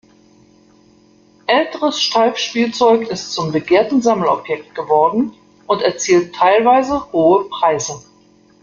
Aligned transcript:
Älteres 1.45 2.01
Steiff-Spielzeug 2.01 3.07
ist 3.09 3.33
zum 3.33 3.51
begehrten 3.51 4.01
Sammelobjekt 4.01 4.73
geworden 4.73 5.31
und 5.67 5.83
erzielt 5.83 6.33
teilweise 6.33 7.11
hohe 7.13 7.47
Preise. 7.49 8.01